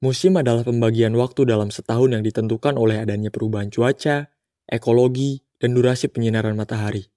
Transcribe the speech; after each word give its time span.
Musim 0.00 0.40
adalah 0.40 0.64
pembagian 0.64 1.12
waktu 1.12 1.44
dalam 1.44 1.68
setahun 1.68 2.16
yang 2.16 2.24
ditentukan 2.24 2.80
oleh 2.80 3.04
adanya 3.04 3.28
perubahan 3.28 3.68
cuaca, 3.68 4.32
ekologi, 4.64 5.44
dan 5.60 5.76
durasi 5.76 6.08
penyinaran 6.08 6.56
matahari. 6.56 7.12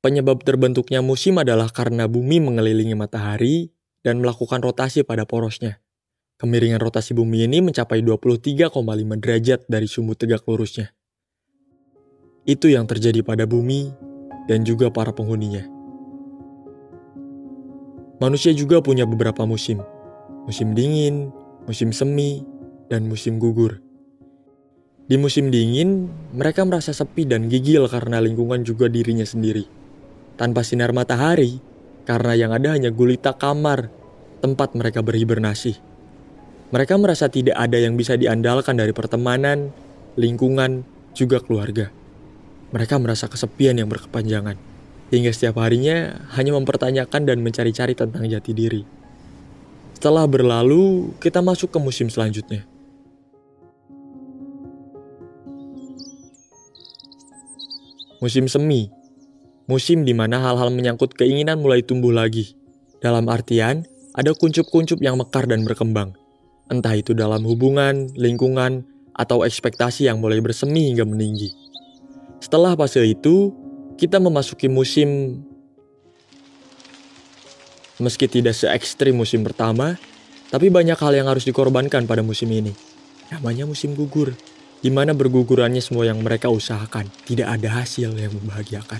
Penyebab 0.00 0.40
terbentuknya 0.48 1.04
musim 1.04 1.36
adalah 1.36 1.68
karena 1.68 2.08
bumi 2.08 2.40
mengelilingi 2.40 2.96
matahari 2.96 3.68
dan 4.00 4.24
melakukan 4.24 4.64
rotasi 4.64 5.04
pada 5.04 5.28
porosnya. 5.28 5.84
Kemiringan 6.40 6.80
rotasi 6.80 7.12
bumi 7.12 7.44
ini 7.44 7.60
mencapai 7.60 8.00
23,5 8.00 8.72
derajat 9.20 9.60
dari 9.68 9.86
sumbu 9.86 10.16
tegak 10.16 10.48
lurusnya. 10.48 10.90
Itu 12.48 12.72
yang 12.72 12.88
terjadi 12.88 13.20
pada 13.20 13.44
bumi 13.44 13.92
dan 14.48 14.64
juga 14.64 14.88
para 14.88 15.12
penghuninya. 15.12 15.68
Manusia 18.18 18.56
juga 18.56 18.80
punya 18.80 19.04
beberapa 19.04 19.44
musim. 19.46 19.84
Musim 20.50 20.74
dingin, 20.74 21.30
musim 21.66 21.94
semi, 21.94 22.42
dan 22.90 23.08
musim 23.08 23.40
gugur. 23.40 23.80
Di 25.06 25.18
musim 25.18 25.50
dingin, 25.50 26.08
mereka 26.32 26.62
merasa 26.62 26.94
sepi 26.94 27.26
dan 27.26 27.50
gigil 27.50 27.84
karena 27.90 28.22
lingkungan 28.22 28.62
juga 28.62 28.86
dirinya 28.86 29.26
sendiri. 29.26 29.66
Tanpa 30.38 30.62
sinar 30.62 30.94
matahari, 30.94 31.60
karena 32.08 32.32
yang 32.38 32.50
ada 32.54 32.74
hanya 32.74 32.90
gulita 32.90 33.34
kamar 33.34 33.90
tempat 34.42 34.74
mereka 34.74 35.04
berhibernasi. 35.04 35.78
Mereka 36.72 36.96
merasa 36.96 37.28
tidak 37.28 37.58
ada 37.60 37.76
yang 37.76 37.98
bisa 38.00 38.16
diandalkan 38.16 38.80
dari 38.80 38.96
pertemanan, 38.96 39.70
lingkungan, 40.16 40.88
juga 41.12 41.44
keluarga. 41.44 41.92
Mereka 42.72 42.96
merasa 42.96 43.28
kesepian 43.28 43.76
yang 43.76 43.92
berkepanjangan, 43.92 44.56
hingga 45.12 45.30
setiap 45.36 45.60
harinya 45.60 46.24
hanya 46.32 46.56
mempertanyakan 46.56 47.28
dan 47.28 47.44
mencari-cari 47.44 47.92
tentang 47.92 48.24
jati 48.24 48.52
diri. 48.56 49.01
Setelah 50.02 50.26
berlalu, 50.26 51.14
kita 51.22 51.38
masuk 51.38 51.70
ke 51.70 51.78
musim 51.78 52.10
selanjutnya. 52.10 52.66
Musim 58.18 58.50
semi, 58.50 58.90
musim 59.70 60.02
di 60.02 60.10
mana 60.10 60.42
hal-hal 60.42 60.74
menyangkut 60.74 61.14
keinginan 61.14 61.62
mulai 61.62 61.86
tumbuh 61.86 62.10
lagi. 62.10 62.58
Dalam 62.98 63.30
artian, 63.30 63.86
ada 64.18 64.34
kuncup-kuncup 64.34 64.98
yang 64.98 65.22
mekar 65.22 65.46
dan 65.46 65.62
berkembang. 65.62 66.18
Entah 66.66 66.98
itu 66.98 67.14
dalam 67.14 67.46
hubungan, 67.46 68.10
lingkungan, 68.18 68.82
atau 69.14 69.46
ekspektasi 69.46 70.10
yang 70.10 70.18
mulai 70.18 70.42
bersemi 70.42 70.90
hingga 70.90 71.06
meninggi. 71.06 71.54
Setelah 72.42 72.74
fase 72.74 73.06
itu, 73.06 73.54
kita 74.02 74.18
memasuki 74.18 74.66
musim 74.66 75.38
Meski 78.02 78.26
tidak 78.26 78.58
se 78.58 78.66
ekstrim 78.66 79.14
musim 79.14 79.46
pertama, 79.46 79.94
tapi 80.50 80.74
banyak 80.74 80.98
hal 80.98 81.14
yang 81.14 81.30
harus 81.30 81.46
dikorbankan 81.46 82.02
pada 82.10 82.18
musim 82.18 82.50
ini. 82.50 82.74
Namanya 83.30 83.62
musim 83.62 83.94
gugur, 83.94 84.34
di 84.82 84.90
mana 84.90 85.14
bergugurannya 85.14 85.78
semua 85.78 86.10
yang 86.10 86.18
mereka 86.18 86.50
usahakan, 86.50 87.06
tidak 87.22 87.54
ada 87.54 87.78
hasil 87.78 88.10
yang 88.18 88.34
membahagiakan. 88.34 88.98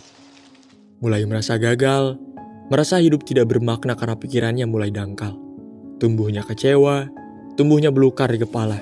Mulai 1.02 1.26
merasa 1.26 1.58
gagal, 1.58 2.14
merasa 2.70 3.02
hidup 3.02 3.26
tidak 3.26 3.50
bermakna 3.50 3.98
karena 3.98 4.14
pikirannya 4.14 4.70
mulai 4.70 4.94
dangkal. 4.94 5.34
Tumbuhnya 5.98 6.46
kecewa, 6.46 7.10
tumbuhnya 7.58 7.90
belukar 7.90 8.30
di 8.30 8.38
kepala. 8.38 8.78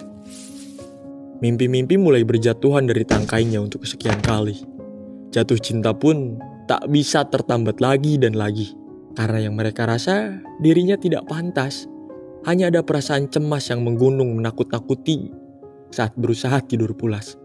Mimpi-mimpi 1.41 1.97
mulai 1.97 2.29
berjatuhan 2.29 2.85
dari 2.85 3.09
tangkainya 3.09 3.65
untuk 3.65 3.89
kesekian 3.89 4.21
kali. 4.21 4.61
Jatuh 5.33 5.57
cinta 5.57 5.97
pun 5.97 6.37
tak 6.69 6.85
bisa 6.93 7.25
tertambat 7.25 7.81
lagi 7.81 8.21
dan 8.21 8.37
lagi. 8.37 8.80
Karena 9.15 9.43
yang 9.43 9.59
mereka 9.59 9.87
rasa 9.87 10.39
dirinya 10.63 10.95
tidak 10.95 11.27
pantas. 11.27 11.91
Hanya 12.49 12.73
ada 12.73 12.81
perasaan 12.81 13.29
cemas 13.29 13.69
yang 13.69 13.85
menggunung 13.85 14.33
menakut-nakuti 14.41 15.29
saat 15.93 16.17
berusaha 16.17 16.57
tidur 16.65 16.97
pulas. 16.97 17.37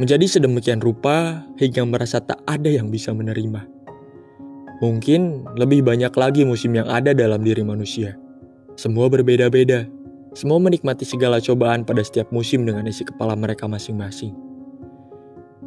Menjadi 0.00 0.26
sedemikian 0.26 0.80
rupa 0.80 1.44
hingga 1.60 1.84
merasa 1.84 2.18
tak 2.18 2.40
ada 2.48 2.72
yang 2.72 2.88
bisa 2.88 3.12
menerima. 3.12 3.68
Mungkin 4.80 5.44
lebih 5.60 5.84
banyak 5.84 6.10
lagi 6.16 6.42
musim 6.48 6.72
yang 6.72 6.88
ada 6.88 7.12
dalam 7.12 7.44
diri 7.44 7.60
manusia. 7.60 8.16
Semua 8.80 9.12
berbeda-beda. 9.12 9.84
Semua 10.32 10.56
menikmati 10.56 11.04
segala 11.04 11.36
cobaan 11.36 11.84
pada 11.84 12.00
setiap 12.00 12.32
musim 12.32 12.64
dengan 12.64 12.88
isi 12.88 13.04
kepala 13.04 13.36
mereka 13.36 13.68
masing-masing. 13.68 14.32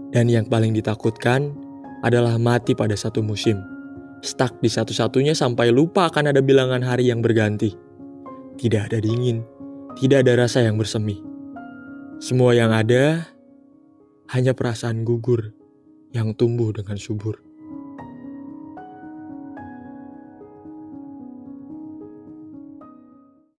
Dan 0.10 0.34
yang 0.34 0.50
paling 0.50 0.74
ditakutkan 0.74 1.54
adalah 2.04 2.36
mati 2.36 2.76
pada 2.76 2.94
satu 2.94 3.24
musim. 3.24 3.64
Stuck 4.24 4.60
di 4.60 4.68
satu-satunya 4.68 5.32
sampai 5.36 5.72
lupa 5.72 6.12
akan 6.12 6.36
ada 6.36 6.44
bilangan 6.44 6.84
hari 6.84 7.08
yang 7.12 7.24
berganti. 7.24 7.76
Tidak 8.60 8.92
ada 8.92 9.00
dingin, 9.00 9.44
tidak 10.00 10.28
ada 10.28 10.46
rasa 10.46 10.64
yang 10.64 10.76
bersemi. 10.76 11.20
Semua 12.20 12.56
yang 12.56 12.72
ada 12.72 13.28
hanya 14.32 14.56
perasaan 14.56 15.04
gugur 15.04 15.52
yang 16.16 16.32
tumbuh 16.36 16.72
dengan 16.72 16.96
subur. 16.96 17.53